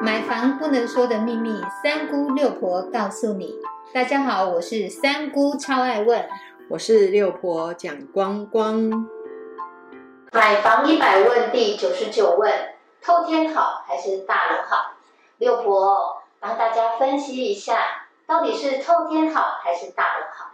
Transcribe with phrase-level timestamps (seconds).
[0.00, 3.56] 买房不能说的秘密，三姑六婆告诉你。
[3.92, 6.28] 大家好，我是三姑，超爱问。
[6.70, 9.08] 我是六婆蒋光光。
[10.30, 12.52] 买房一百问第九十九问：
[13.02, 14.92] 透天好还是大楼好？
[15.38, 20.50] 六婆帮大家分析一下，到底是透天好还是大楼好？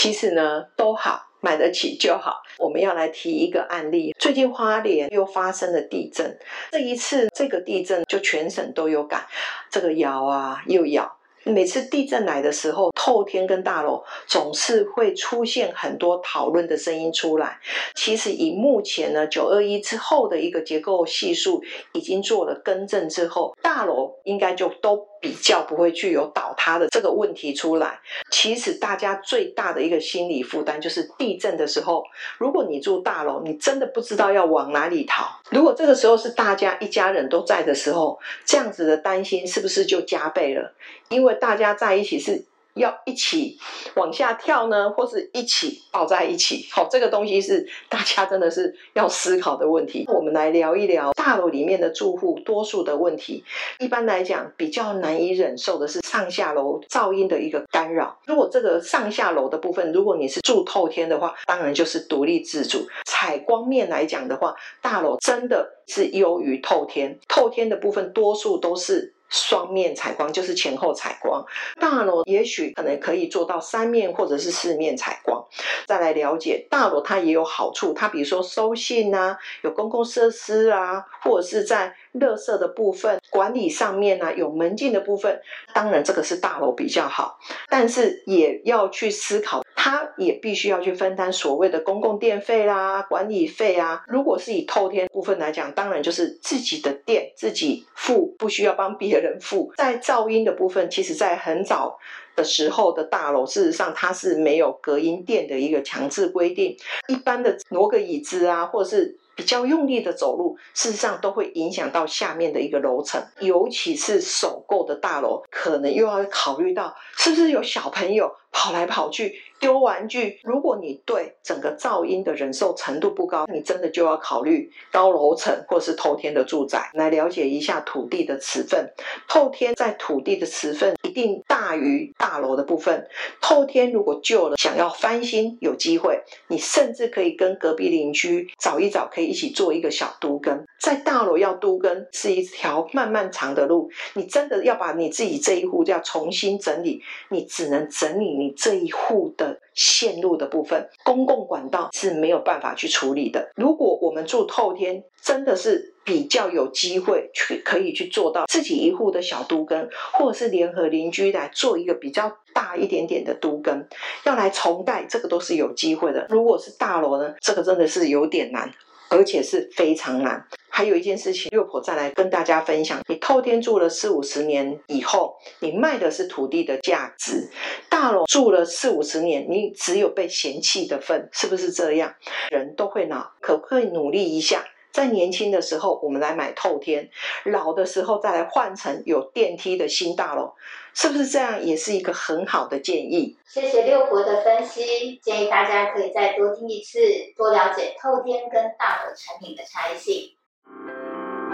[0.00, 1.24] 其实呢，都好。
[1.40, 2.42] 买得起就好。
[2.58, 6.38] 我们要来提一个案例，最近花莲又发生了地震，
[6.72, 9.24] 这一次这个地震就全省都有感，
[9.70, 11.16] 这个摇啊又摇。
[11.44, 17.58] 每次地震来的时候，透天跟大楼总是会出现很多讨论的声音出来。
[17.94, 25.06] 其实以目前呢九二一之后的一个结构系数已经做了更正之后，大楼应该就都。
[25.20, 28.00] 比较不会具有倒塌的这个问题出来。
[28.30, 32.04] 其实大家最大的一个心理负担就是地震的时候，
[32.38, 35.40] 如果你住大楼，你真的不知道要往哪里逃。
[35.50, 40.74] 如果这个时候是大家一家人都在的时候，这样子的担心是不是就加倍了？
[41.08, 42.44] 因为大家在一起是。
[42.78, 43.58] 要一起
[43.96, 46.66] 往下跳呢，或是一起抱在一起？
[46.70, 50.04] 好，这个东西是大家真的是要思考的问题。
[50.08, 53.44] 我们来聊一聊大楼里面的住户多数的问题。
[53.78, 58.18] 一般来讲，比较难以忍受的是上下楼噪音的一个干扰。
[58.26, 62.86] 如果这个上下楼的部分，如果你是住透天的话，当然就是独立自主。
[63.04, 67.18] 采光面来讲的话，大楼真的是优于透天。
[67.28, 69.14] 透天的部分多数都是。
[69.28, 71.44] 双面采光就是前后采光，
[71.80, 75.44] 大楼也许可能可以做到三面或者是四面采光。
[75.86, 85.40] 再来了解大楼，它也有好处，它比如说收信啊，有公共设施啊，或者是在垃圾的部分管理上面呢，有门禁的部分。
[85.72, 87.38] 当然这个是大楼比较好，
[87.68, 89.62] 但是也要去思考。
[89.80, 94.02] 他也必须要去分担所谓的公共电费啦、管理费啊。
[94.08, 99.70] 如果是以透天部分来讲，当然就是自己的电自己付，不需要帮别人付。
[99.76, 101.98] 在噪音的部分，其实在很早
[102.34, 106.74] 的时候的大楼，事实上它是没有隔音垫的一个强制规定。
[107.08, 109.18] 一般的挪个椅子啊，或者是。
[109.38, 120.40] 比较用力的走路，事实上都会影响到下面的一个楼层，尤其是首购的大楼，可能又要考虑到是不是有小朋友跑来跑去丢玩具。
[120.42, 128.92] 如果你对整个噪音的忍受程度不高，你真的就要考虑高楼层或是透天的住宅，来了解一下土地的持分。
[129.28, 133.06] 透天在土地的持分一定大于大楼的部分。
[133.40, 139.28] 透天如果旧了，想要翻新有机会，你甚至可以跟隔壁邻居找一找，可以。
[139.28, 143.90] 一起做一个小都根，在大楼要都根是一条漫漫长的路。
[144.14, 153.50] 你真的要把你自己这一户要重新整理，你只能整理你这一户的线路的部分，公共管道是没有办法去处理的。
[153.56, 163.88] 如果我们住透天，真的是比较有机会去可以去做到自己一户的小都根，或者是联合邻居来做一个比较大一点点的都根，
[164.24, 166.26] 要来重盖，这个都是有机会的。
[166.30, 168.70] 如果是大楼呢，这个真的是有点难。
[169.10, 170.46] 而且是非常难。
[170.78, 177.50] 还有一件事情，六婆再来跟大家分享：你透天住了四五十年以后，你卖的是土地的价值；
[177.90, 182.14] 大楼住了四五十年，你只有被嫌弃的份，是不是这样？
[182.52, 184.64] 人都会老，可不可以努力一下？
[184.92, 187.08] 在年轻的时候，我们来买透天；
[187.50, 190.52] 老的时候再来换成有电梯的新大楼，
[190.94, 191.60] 是不是这样？
[191.60, 193.36] 也是一个很好的建议。
[193.48, 197.00] 谢谢六婆的分析，建议大家可以再多听一次，
[197.36, 200.37] 多了解透天跟大楼产品的差异性。